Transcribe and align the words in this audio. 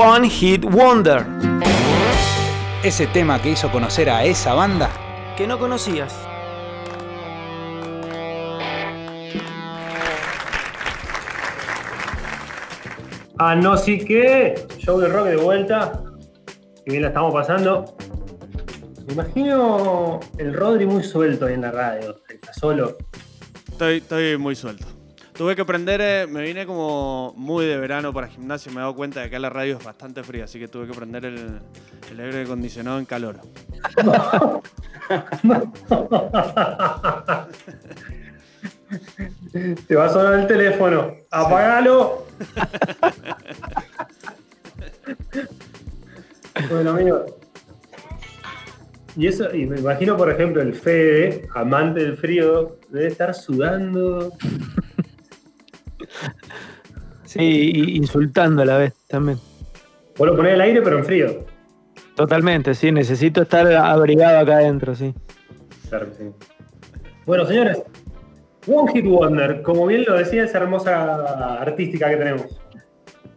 One 0.00 0.28
Hit 0.28 0.64
Wonder. 0.64 1.26
Ese 2.84 3.08
tema 3.08 3.42
que 3.42 3.50
hizo 3.50 3.68
conocer 3.72 4.08
a 4.08 4.24
esa 4.24 4.54
banda 4.54 4.88
que 5.36 5.44
no 5.46 5.58
conocías. 5.58 6.14
Ah, 13.38 13.56
no, 13.56 13.76
sí 13.76 13.98
que. 13.98 14.54
Show 14.78 15.00
de 15.00 15.08
rock 15.08 15.26
de 15.26 15.36
vuelta. 15.36 16.00
Y 16.86 16.90
bien 16.90 17.02
la 17.02 17.08
estamos 17.08 17.32
pasando. 17.32 17.96
Me 19.06 19.14
imagino 19.14 20.20
el 20.38 20.54
Rodri 20.54 20.86
muy 20.86 21.02
suelto 21.02 21.46
ahí 21.46 21.54
en 21.54 21.62
la 21.62 21.72
radio. 21.72 22.16
Está 22.28 22.52
solo. 22.52 22.98
Estoy, 23.68 23.96
estoy 23.96 24.36
muy 24.36 24.54
suelto. 24.54 24.87
Tuve 25.38 25.54
que 25.54 25.64
prender, 25.64 26.00
eh, 26.02 26.26
me 26.26 26.42
vine 26.42 26.66
como 26.66 27.32
muy 27.36 27.64
de 27.64 27.78
verano 27.78 28.12
para 28.12 28.26
gimnasio 28.26 28.72
y 28.72 28.74
me 28.74 28.80
he 28.80 28.82
dado 28.82 28.96
cuenta 28.96 29.20
de 29.20 29.30
que 29.30 29.36
acá 29.36 29.40
la 29.40 29.50
radio 29.50 29.78
es 29.78 29.84
bastante 29.84 30.24
fría, 30.24 30.42
así 30.44 30.58
que 30.58 30.66
tuve 30.66 30.88
que 30.88 30.94
prender 30.94 31.26
el, 31.26 31.60
el 32.10 32.20
aire 32.20 32.42
acondicionado 32.42 32.98
en 32.98 33.04
calor. 33.04 33.36
Te 39.86 39.94
va 39.94 40.06
a 40.06 40.08
sonar 40.08 40.40
el 40.40 40.48
teléfono. 40.48 41.14
Apagalo. 41.30 42.26
bueno, 46.68 46.90
amigos. 46.90 47.32
Y 49.14 49.28
eso, 49.28 49.54
y 49.54 49.66
me 49.66 49.78
imagino, 49.78 50.16
por 50.16 50.32
ejemplo, 50.32 50.62
el 50.62 50.74
Fede, 50.74 51.48
amante 51.54 52.00
del 52.00 52.16
frío, 52.16 52.78
debe 52.88 53.06
estar 53.06 53.32
sudando. 53.34 54.32
Sí, 57.28 57.94
insultando 57.94 58.62
a 58.62 58.64
la 58.64 58.78
vez 58.78 58.94
también. 59.06 59.38
Vos 60.16 60.28
lo 60.28 60.34
ponés 60.34 60.54
el 60.54 60.62
aire, 60.62 60.80
pero 60.80 60.96
en 60.96 61.04
frío. 61.04 61.44
Totalmente, 62.14 62.74
sí, 62.74 62.90
necesito 62.90 63.42
estar 63.42 63.70
abrigado 63.70 64.38
acá 64.38 64.56
adentro, 64.56 64.94
sí. 64.94 65.14
Claro, 65.90 66.08
sí. 66.16 66.24
Bueno, 67.26 67.44
señores, 67.44 67.82
One 68.66 68.90
Hit 68.92 69.04
Wonder, 69.04 69.60
como 69.60 69.86
bien 69.86 70.06
lo 70.06 70.16
decía, 70.16 70.44
esa 70.44 70.56
hermosa 70.56 71.60
artística 71.60 72.08
que 72.08 72.16
tenemos. 72.16 72.46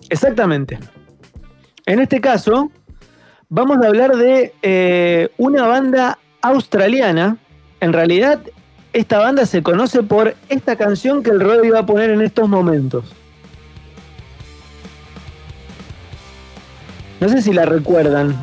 Exactamente. 0.10 0.80
En 1.86 2.00
este 2.00 2.22
caso, 2.22 2.72
vamos 3.50 3.84
a 3.84 3.88
hablar 3.88 4.16
de 4.16 4.54
eh, 4.62 5.28
una 5.38 5.68
banda 5.68 6.18
australiana. 6.42 7.36
En 7.82 7.92
realidad, 7.92 8.40
esta 8.94 9.20
banda 9.20 9.46
se 9.46 9.62
conoce 9.62 10.02
por 10.02 10.34
esta 10.48 10.78
canción 10.78 11.24
que 11.24 11.32
el 11.32 11.42
Rod 11.42 11.66
iba 11.66 11.80
a 11.80 11.86
poner 11.86 12.10
en 12.12 12.22
estos 12.22 12.48
momentos. 12.48 13.16
No 17.22 17.30
sé 17.30 17.42
si 17.44 17.54
la 17.54 17.66
recuerdan. 17.66 18.36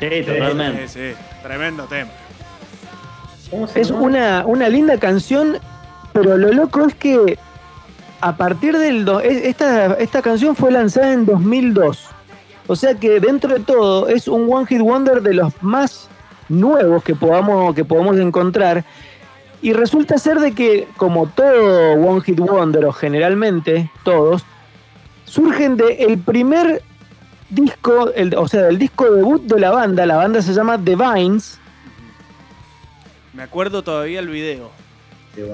Sí, 0.00 0.08
totalmente. 0.26 0.88
Sí, 0.88 1.12
sí, 1.12 1.16
tremendo 1.42 1.84
tema. 1.84 2.10
Es 3.74 3.90
una, 3.90 4.46
una 4.46 4.68
linda 4.70 4.98
canción, 4.98 5.58
pero 6.14 6.38
lo 6.38 6.52
loco 6.52 6.86
es 6.86 6.94
que 6.94 7.38
a 8.20 8.36
partir 8.36 8.78
del... 8.78 9.06
esta, 9.22 9.94
esta 9.94 10.22
canción 10.22 10.56
fue 10.56 10.70
lanzada 10.70 11.12
en 11.12 11.26
2002. 11.26 12.06
O 12.66 12.74
sea 12.74 12.94
que 12.94 13.20
dentro 13.20 13.52
de 13.52 13.60
todo 13.60 14.08
es 14.08 14.26
un 14.26 14.50
One 14.50 14.66
Hit 14.66 14.80
Wonder 14.80 15.20
de 15.20 15.34
los 15.34 15.52
más 15.62 16.08
nuevos 16.48 17.02
que 17.04 17.14
podamos, 17.14 17.74
que 17.74 17.84
podamos 17.84 18.16
encontrar. 18.18 18.84
Y 19.60 19.74
resulta 19.74 20.16
ser 20.16 20.38
de 20.38 20.52
que, 20.52 20.88
como 20.96 21.26
todo 21.26 21.92
One 21.92 22.22
Hit 22.22 22.38
Wonder, 22.38 22.86
o 22.86 22.92
generalmente 22.92 23.90
todos, 24.02 24.44
surgen 25.28 25.76
del 25.76 25.96
el 25.98 26.18
primer 26.18 26.82
disco, 27.50 28.10
el, 28.14 28.34
o 28.34 28.48
sea, 28.48 28.62
del 28.62 28.78
disco 28.78 29.10
debut 29.10 29.42
de 29.42 29.60
la 29.60 29.70
banda. 29.70 30.06
La 30.06 30.16
banda 30.16 30.42
se 30.42 30.52
llama 30.52 30.78
The 30.82 30.96
Vines 30.96 31.58
me 33.38 33.44
acuerdo 33.44 33.84
todavía 33.84 34.18
el 34.18 34.26
video. 34.26 34.68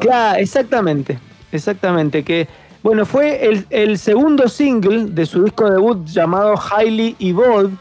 Claro, 0.00 0.38
exactamente. 0.38 1.18
Exactamente. 1.52 2.24
Que, 2.24 2.48
bueno, 2.82 3.04
fue 3.04 3.46
el, 3.68 3.98
segundo 3.98 4.48
single 4.48 5.04
de 5.10 5.26
su 5.26 5.44
disco 5.44 5.70
debut 5.70 6.02
llamado 6.06 6.54
Highly 6.54 7.14
Evolved. 7.18 7.76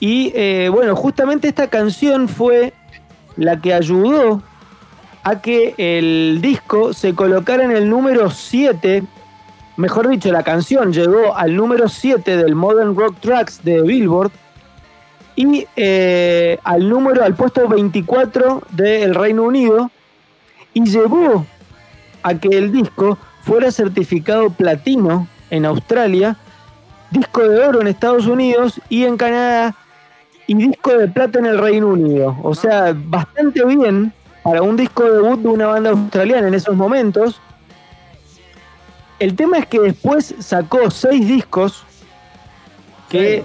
Y 0.00 0.32
eh, 0.34 0.70
bueno, 0.72 0.96
justamente 0.96 1.46
esta 1.46 1.68
canción 1.68 2.28
fue 2.28 2.72
la 3.36 3.60
que 3.60 3.72
ayudó 3.72 4.42
a 5.22 5.40
que 5.40 5.76
el 5.78 6.40
disco 6.40 6.92
se 6.94 7.14
colocara 7.14 7.62
en 7.62 7.70
el 7.70 7.88
número 7.88 8.28
7. 8.28 9.04
Mejor 9.76 10.08
dicho, 10.08 10.30
la 10.30 10.44
canción 10.44 10.92
llegó 10.92 11.36
al 11.36 11.56
número 11.56 11.88
7 11.88 12.36
del 12.36 12.54
Modern 12.54 12.96
Rock 12.96 13.16
Tracks 13.20 13.62
de 13.64 13.82
Billboard 13.82 14.30
y 15.34 15.66
eh, 15.74 16.58
al 16.62 16.88
número, 16.88 17.24
al 17.24 17.34
puesto 17.34 17.66
24 17.66 18.62
del 18.70 19.14
Reino 19.14 19.42
Unido 19.42 19.90
y 20.74 20.84
llevó 20.84 21.44
a 22.22 22.34
que 22.34 22.48
el 22.48 22.70
disco 22.70 23.18
fuera 23.42 23.72
certificado 23.72 24.50
platino 24.50 25.26
en 25.50 25.66
Australia, 25.66 26.36
disco 27.10 27.42
de 27.42 27.60
oro 27.60 27.80
en 27.80 27.88
Estados 27.88 28.26
Unidos 28.26 28.80
y 28.88 29.04
en 29.04 29.16
Canadá 29.16 29.74
y 30.46 30.54
disco 30.54 30.96
de 30.96 31.08
plata 31.08 31.38
en 31.40 31.46
el 31.46 31.58
Reino 31.58 31.88
Unido. 31.88 32.36
O 32.42 32.54
sea, 32.54 32.94
bastante 32.94 33.64
bien 33.64 34.12
para 34.42 34.62
un 34.62 34.76
disco 34.76 35.02
debut 35.04 35.40
de 35.40 35.48
una 35.48 35.66
banda 35.66 35.90
australiana 35.90 36.48
en 36.48 36.54
esos 36.54 36.76
momentos. 36.76 37.40
El 39.18 39.36
tema 39.36 39.58
es 39.58 39.66
que 39.66 39.80
después 39.80 40.34
sacó 40.40 40.90
seis 40.90 41.26
discos 41.26 41.84
que 43.08 43.44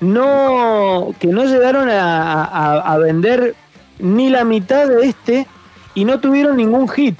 no, 0.00 1.14
que 1.18 1.28
no 1.28 1.44
llegaron 1.44 1.88
a, 1.90 2.96
vender 2.98 3.54
ni 3.98 4.30
la 4.30 4.44
mitad 4.44 4.88
de 4.88 5.06
este 5.06 5.46
y 5.94 6.04
no 6.04 6.20
tuvieron 6.20 6.56
ningún 6.56 6.88
hit. 6.88 7.18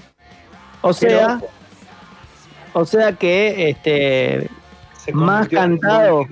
O 0.80 0.92
sea, 0.92 1.40
o 2.72 2.84
sea 2.84 3.12
que 3.12 3.68
este 3.68 4.48
más 5.12 5.48
cantado 5.48 6.26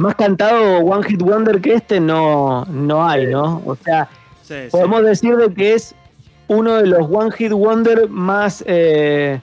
más 0.00 0.14
cantado 0.14 0.78
One 0.78 1.06
Hit 1.06 1.20
Wonder 1.20 1.60
que 1.60 1.74
este 1.74 2.00
no, 2.00 2.64
no 2.64 3.06
hay, 3.06 3.26
¿no? 3.26 3.62
O 3.66 3.76
sea, 3.76 4.08
podemos 4.70 5.04
decir 5.04 5.36
de 5.36 5.52
que 5.52 5.74
es 5.74 5.94
uno 6.50 6.78
de 6.78 6.86
los 6.88 7.06
One 7.08 7.30
Hit 7.30 7.52
Wonder 7.52 8.08
más 8.08 8.64
eh, 8.66 9.40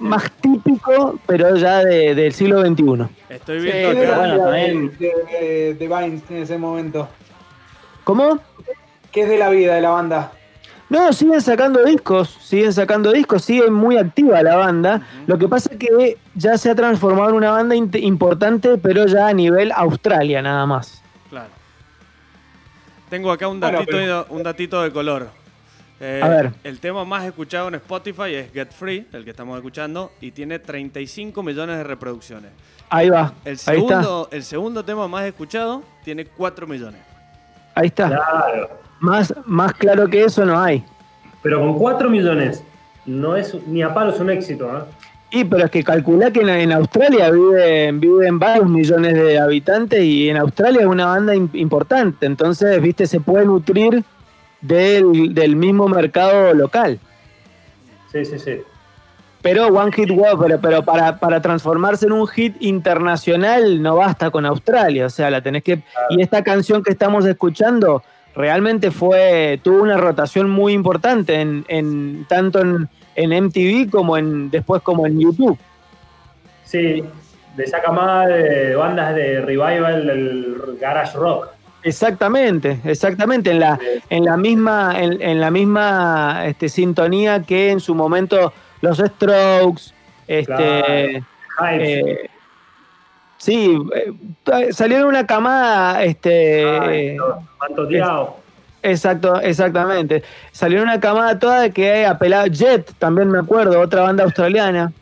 más 0.00 0.28
típico, 0.40 1.20
pero 1.24 1.54
ya 1.54 1.84
del 1.84 2.32
siglo 2.32 2.66
XXI. 2.66 3.06
Estoy 3.28 3.60
viendo 3.60 4.00
que 4.00 4.06
bueno, 4.06 4.38
también 4.38 4.98
de, 4.98 5.76
de, 5.78 5.88
Vines 5.88 6.22
en 6.28 6.36
ese 6.38 6.58
momento. 6.58 7.08
¿Cómo? 8.02 8.40
¿Qué 9.12 9.22
es 9.22 9.28
de 9.28 9.38
la 9.38 9.50
vida 9.50 9.74
de 9.76 9.82
la 9.82 9.90
banda? 9.90 10.32
No, 10.88 11.12
siguen 11.12 11.40
sacando 11.40 11.84
discos, 11.84 12.36
siguen 12.40 12.72
sacando 12.72 13.12
discos, 13.12 13.44
sigue 13.44 13.70
muy 13.70 13.96
activa 13.96 14.42
la 14.42 14.56
banda. 14.56 15.02
Lo 15.28 15.38
que 15.38 15.46
pasa 15.46 15.70
es 15.72 15.78
que 15.78 16.18
ya 16.34 16.58
se 16.58 16.70
ha 16.70 16.74
transformado 16.74 17.30
en 17.30 17.36
una 17.36 17.52
banda 17.52 17.76
importante, 17.76 18.78
pero 18.78 19.06
ya 19.06 19.28
a 19.28 19.32
nivel 19.32 19.70
Australia 19.70 20.42
nada 20.42 20.66
más. 20.66 21.04
Claro. 21.28 21.50
Tengo 23.08 23.30
acá 23.30 23.46
un 23.46 23.60
datito, 23.60 24.26
un 24.30 24.42
datito 24.42 24.82
de 24.82 24.90
color. 24.90 25.39
Eh, 26.00 26.20
a 26.22 26.28
ver. 26.28 26.52
El 26.64 26.80
tema 26.80 27.04
más 27.04 27.24
escuchado 27.24 27.68
en 27.68 27.74
Spotify 27.74 28.34
es 28.34 28.52
Get 28.52 28.72
Free, 28.72 29.06
el 29.12 29.22
que 29.22 29.30
estamos 29.30 29.56
escuchando, 29.58 30.12
y 30.20 30.30
tiene 30.30 30.58
35 30.58 31.42
millones 31.42 31.76
de 31.76 31.84
reproducciones. 31.84 32.50
Ahí 32.88 33.10
va. 33.10 33.34
El 33.44 33.58
segundo, 33.58 34.28
El 34.32 34.42
segundo 34.42 34.84
tema 34.84 35.06
más 35.06 35.24
escuchado 35.26 35.82
tiene 36.02 36.24
4 36.24 36.66
millones. 36.66 37.00
Ahí 37.74 37.88
está. 37.88 38.08
Claro. 38.08 38.70
Más, 38.98 39.34
más 39.44 39.74
claro 39.74 40.08
que 40.08 40.24
eso 40.24 40.44
no 40.44 40.58
hay. 40.58 40.82
Pero 41.42 41.60
con 41.60 41.78
4 41.78 42.08
millones 42.08 42.64
no 43.06 43.36
es 43.36 43.54
ni 43.66 43.82
a 43.82 43.92
palos 43.92 44.18
un 44.20 44.30
éxito, 44.30 44.66
¿eh? 44.76 44.82
Sí, 45.30 45.44
pero 45.44 45.66
es 45.66 45.70
que 45.70 45.84
calcula 45.84 46.32
que 46.32 46.40
en, 46.40 46.72
Australia 46.72 47.30
viven, 47.30 48.00
viven 48.00 48.38
varios 48.40 48.68
millones 48.68 49.14
de 49.14 49.38
habitantes 49.38 50.02
y 50.02 50.28
en 50.28 50.36
Australia 50.36 50.80
es 50.80 50.86
una 50.88 51.06
banda 51.06 51.36
importante. 51.36 52.26
Entonces, 52.26 52.82
viste, 52.82 53.06
se 53.06 53.20
puede 53.20 53.46
nutrir 53.46 54.02
del, 54.60 55.56
mismo 55.56 55.88
mercado 55.88 56.54
local. 56.54 56.98
Sí, 58.12 58.24
sí, 58.24 58.38
sí. 58.38 58.58
Pero 59.42 59.68
One 59.68 59.92
Hit 59.92 60.10
Wonder, 60.10 60.58
pero, 60.60 60.84
para, 60.84 61.18
para, 61.18 61.40
transformarse 61.40 62.06
en 62.06 62.12
un 62.12 62.26
hit 62.28 62.56
internacional 62.60 63.80
no 63.80 63.96
basta 63.96 64.30
con 64.30 64.44
Australia, 64.44 65.06
o 65.06 65.10
sea, 65.10 65.30
la 65.30 65.40
tenés 65.40 65.62
que... 65.62 65.82
Y 66.10 66.20
esta 66.20 66.44
canción 66.44 66.82
que 66.82 66.90
estamos 66.90 67.24
escuchando 67.24 68.02
realmente 68.34 68.90
fue, 68.90 69.58
tuvo 69.62 69.82
una 69.82 69.96
rotación 69.96 70.50
muy 70.50 70.74
importante 70.74 71.40
en, 71.40 71.64
en 71.68 72.26
tanto 72.28 72.60
en, 72.60 72.88
en, 73.14 73.44
MTV 73.44 73.90
como 73.90 74.18
en 74.18 74.50
después 74.50 74.82
como 74.82 75.06
en 75.06 75.18
YouTube. 75.18 75.58
Sí, 76.64 77.02
de 77.56 77.64
esa 77.64 77.80
camada 77.80 78.26
de 78.26 78.76
bandas 78.76 79.14
de 79.14 79.40
revival 79.40 80.06
del 80.06 80.76
garage 80.80 81.16
rock. 81.16 81.48
Exactamente, 81.82 82.78
exactamente, 82.84 83.50
en 83.50 83.60
la, 83.60 83.78
en 84.10 84.24
la 84.24 84.36
misma, 84.36 84.94
en, 84.98 85.40
la 85.40 85.50
misma 85.50 86.42
este, 86.44 86.68
sintonía 86.68 87.42
que 87.42 87.70
en 87.70 87.80
su 87.80 87.94
momento 87.94 88.52
los 88.82 88.98
Strokes, 88.98 89.94
este, 90.26 91.24
Claro. 91.56 91.82
Eh, 91.82 92.30
sí, 93.38 93.78
eh, 93.94 94.72
salieron 94.72 95.08
una 95.08 95.26
camada, 95.26 96.02
este, 96.04 96.64
Ay, 96.66 97.16
no, 97.16 97.48
Mantoteado. 97.60 98.36
exacto, 98.82 99.40
exactamente, 99.40 100.22
salieron 100.52 100.88
una 100.88 101.00
camada 101.00 101.38
toda 101.38 101.60
de 101.60 101.70
que 101.70 102.06
apelaba 102.06 102.46
Jet, 102.46 102.92
también 102.98 103.30
me 103.30 103.38
acuerdo, 103.38 103.80
otra 103.80 104.02
banda 104.02 104.24
australiana, 104.24 104.92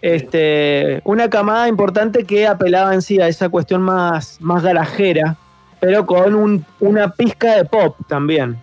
este, 0.00 1.00
una 1.04 1.28
camada 1.28 1.68
importante 1.68 2.24
que 2.24 2.46
apelaba 2.46 2.94
en 2.94 3.02
sí 3.02 3.20
a 3.20 3.28
esa 3.28 3.48
cuestión 3.48 3.82
más, 3.82 4.38
más 4.40 4.62
garajera, 4.62 5.36
pero 5.80 6.04
con 6.06 6.34
un- 6.34 6.64
una 6.80 7.10
pizca 7.12 7.56
de 7.56 7.64
pop 7.64 7.96
también. 8.08 8.56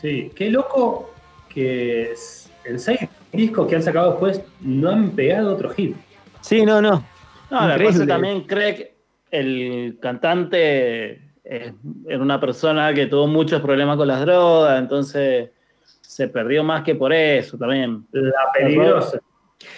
Sí, 0.00 0.30
qué 0.34 0.50
loco 0.50 1.12
que 1.48 2.14
en 2.64 2.78
seis 2.78 3.00
discos 3.32 3.66
que 3.68 3.76
han 3.76 3.82
sacado 3.82 4.10
después 4.10 4.42
no 4.60 4.90
han 4.90 5.10
pegado 5.10 5.54
otro 5.54 5.70
hit. 5.70 5.96
Sí, 6.40 6.64
no, 6.64 6.80
no. 6.82 7.04
No, 7.50 7.68
la 7.68 7.82
cosa 7.82 8.06
también 8.06 8.42
Craig, 8.42 8.88
el 9.30 9.98
cantante, 10.00 11.32
eh, 11.44 11.72
era 12.06 12.22
una 12.22 12.40
persona 12.40 12.92
que 12.92 13.06
tuvo 13.06 13.26
muchos 13.26 13.60
problemas 13.60 13.96
con 13.96 14.08
las 14.08 14.20
drogas, 14.20 14.78
entonces 14.78 15.50
se 16.00 16.28
perdió 16.28 16.62
más 16.64 16.82
que 16.82 16.94
por 16.94 17.12
eso 17.12 17.56
también. 17.56 18.06
La 18.12 18.52
peligrosa. 18.52 19.18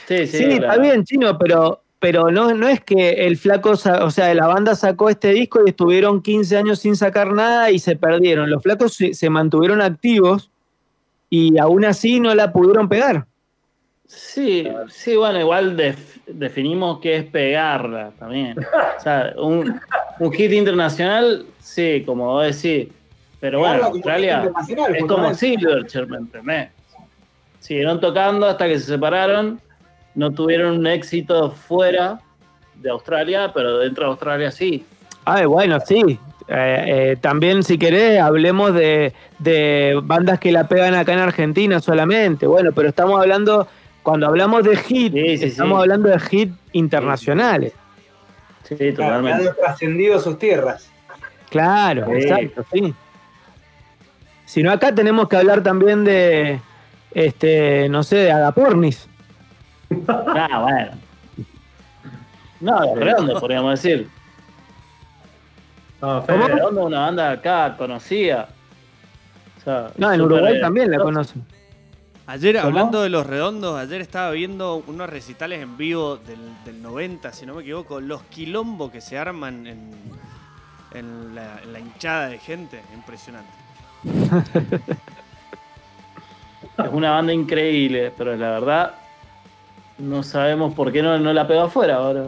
Sí, 0.06 0.26
sí, 0.26 0.38
Sí, 0.38 0.44
la- 0.60 0.68
está 0.68 0.78
bien, 0.78 1.04
chino, 1.04 1.36
pero, 1.38 1.82
pero 1.98 2.30
no, 2.30 2.52
no 2.54 2.68
es 2.68 2.80
que 2.82 3.26
el 3.26 3.36
flaco, 3.36 3.76
sa- 3.76 4.04
o 4.04 4.10
sea, 4.10 4.32
la 4.34 4.46
banda 4.46 4.74
sacó 4.74 5.08
este 5.08 5.30
disco 5.32 5.60
y 5.64 5.70
estuvieron 5.70 6.22
15 6.22 6.56
años 6.56 6.78
sin 6.80 6.94
sacar 6.96 7.32
nada 7.32 7.70
y 7.70 7.78
se 7.78 7.96
perdieron. 7.96 8.50
Los 8.50 8.62
flacos 8.62 8.94
se, 8.94 9.14
se 9.14 9.30
mantuvieron 9.30 9.80
activos 9.80 10.50
y 11.30 11.58
aún 11.58 11.84
así 11.84 12.20
no 12.20 12.34
la 12.34 12.52
pudieron 12.52 12.88
pegar. 12.88 13.26
Sí, 14.06 14.68
sí, 14.88 15.16
bueno, 15.16 15.40
igual 15.40 15.76
def- 15.76 16.18
definimos 16.26 17.00
qué 17.00 17.16
es 17.16 17.24
pegarla 17.24 18.12
también. 18.18 18.56
O 18.98 19.00
sea, 19.02 19.32
un, 19.36 19.80
un 20.20 20.32
hit 20.32 20.52
internacional, 20.52 21.44
sí, 21.58 22.04
como 22.06 22.26
vos 22.26 22.44
decís. 22.62 22.92
Pero 23.40 23.58
bueno, 23.60 23.84
Australia 23.86 24.50
es 24.94 25.04
como. 25.06 25.34
Silverchair, 25.34 26.06
¿me 26.06 26.18
entendés? 26.18 26.68
Siguieron 27.58 28.00
tocando 28.00 28.46
hasta 28.46 28.68
que 28.68 28.78
se 28.78 28.86
separaron, 28.86 29.60
no 30.16 30.32
tuvieron 30.32 30.78
un 30.78 30.86
éxito 30.88 31.52
fuera 31.52 32.20
de 32.74 32.90
Australia, 32.90 33.52
pero 33.54 33.78
dentro 33.78 34.04
de 34.04 34.10
Australia 34.10 34.50
sí. 34.50 34.84
Ah, 35.24 35.46
bueno, 35.46 35.78
sí. 35.80 36.18
Eh, 36.48 36.84
eh, 36.86 37.16
también, 37.20 37.62
si 37.62 37.78
querés, 37.78 38.20
hablemos 38.20 38.72
de, 38.74 39.12
de 39.38 39.98
bandas 40.02 40.38
que 40.38 40.52
la 40.52 40.68
pegan 40.68 40.94
acá 40.94 41.12
en 41.12 41.18
Argentina 41.20 41.80
solamente. 41.80 42.46
Bueno, 42.46 42.72
pero 42.72 42.88
estamos 42.88 43.20
hablando, 43.20 43.66
cuando 44.02 44.26
hablamos 44.26 44.64
de 44.64 44.76
hit, 44.76 45.12
Sí, 45.12 45.38
sí, 45.38 45.44
estamos 45.46 45.78
sí. 45.78 45.82
hablando 45.82 46.08
de 46.08 46.20
hit 46.20 46.52
internacionales. 46.72 47.72
Sí, 48.62 48.92
totalmente. 48.92 49.48
han 49.48 49.54
trascendido 49.56 50.18
sus 50.20 50.38
tierras. 50.38 50.90
Claro, 51.50 52.06
Sí. 52.06 52.12
exacto, 52.16 52.64
sí. 52.72 52.94
Si 54.44 54.62
no, 54.62 54.70
acá 54.70 54.94
tenemos 54.94 55.28
que 55.28 55.36
hablar 55.36 55.62
también 55.62 56.04
de, 56.04 56.60
este, 57.12 57.88
no 57.88 58.02
sé, 58.04 58.16
de 58.16 58.32
Agapornis. 58.32 59.08
Ah, 60.08 60.60
bueno. 60.62 60.90
No, 62.60 62.94
de 62.94 63.04
Redondo, 63.04 63.40
podríamos 63.40 63.82
decir. 63.82 64.08
No, 66.00 66.22
Fede 66.22 66.48
Redondo 66.48 66.80
es 66.82 66.86
una 66.86 67.00
banda 67.00 67.30
acá 67.30 67.76
conocida. 67.76 68.48
O 69.58 69.60
sea, 69.62 69.90
No, 69.96 70.12
en 70.12 70.20
Uruguay 70.20 70.56
eh, 70.56 70.60
también 70.60 70.90
la 70.90 70.98
conocen. 70.98 71.44
Ayer, 72.28 72.56
¿Cómo? 72.56 72.66
hablando 72.66 73.02
de 73.02 73.08
los 73.08 73.24
redondos, 73.26 73.78
ayer 73.78 74.00
estaba 74.00 74.32
viendo 74.32 74.82
unos 74.88 75.08
recitales 75.08 75.62
en 75.62 75.76
vivo 75.76 76.16
del, 76.16 76.40
del 76.64 76.82
90, 76.82 77.32
si 77.32 77.46
no 77.46 77.54
me 77.54 77.62
equivoco, 77.62 78.00
los 78.00 78.22
quilombos 78.24 78.90
que 78.90 79.00
se 79.00 79.16
arman 79.16 79.66
en, 79.66 79.90
en 80.92 81.34
la, 81.36 81.60
en 81.62 81.72
la 81.72 81.78
hinchada 81.78 82.28
de 82.28 82.38
gente, 82.38 82.82
impresionante. 82.94 83.50
Es 86.78 86.92
una 86.92 87.12
banda 87.12 87.32
increíble, 87.32 88.12
pero 88.18 88.36
la 88.36 88.50
verdad 88.50 88.94
no 89.98 90.22
sabemos 90.22 90.74
por 90.74 90.92
qué 90.92 91.02
no, 91.02 91.18
no 91.18 91.32
la 91.32 91.46
pegó 91.46 91.62
afuera 91.62 91.96
ahora. 91.96 92.24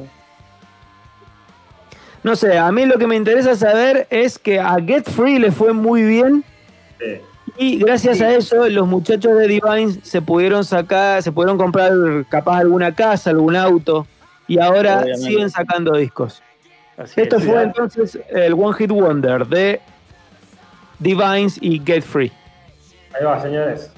No 2.22 2.34
sé, 2.34 2.58
a 2.58 2.70
mí 2.72 2.84
lo 2.84 2.98
que 2.98 3.06
me 3.06 3.16
interesa 3.16 3.54
saber 3.54 4.06
es 4.10 4.38
que 4.38 4.58
a 4.58 4.76
Get 4.80 5.08
Free 5.08 5.38
le 5.38 5.52
fue 5.52 5.72
muy 5.72 6.02
bien 6.02 6.44
sí. 6.98 7.20
y 7.56 7.78
gracias 7.78 8.20
a 8.20 8.34
eso 8.34 8.68
los 8.68 8.88
muchachos 8.88 9.36
de 9.38 9.46
Divine 9.46 10.00
se 10.02 10.20
pudieron 10.20 10.64
sacar, 10.64 11.22
se 11.22 11.30
pudieron 11.30 11.56
comprar 11.56 11.92
capaz 12.28 12.58
alguna 12.58 12.92
casa, 12.94 13.30
algún 13.30 13.54
auto 13.54 14.06
y 14.48 14.58
ahora 14.58 15.00
Obviamente. 15.02 15.26
siguen 15.28 15.50
sacando 15.50 15.96
discos. 15.96 16.42
Así 16.96 17.20
Esto 17.20 17.36
es. 17.36 17.44
fue 17.44 17.62
entonces 17.62 18.18
el 18.30 18.54
One 18.54 18.74
Hit 18.76 18.90
Wonder 18.90 19.46
de 19.46 19.80
Divines 20.98 21.58
y 21.60 21.80
Get 21.84 22.02
Free. 22.02 22.32
Ahí 23.14 23.24
va, 23.24 23.40
señores. 23.40 23.92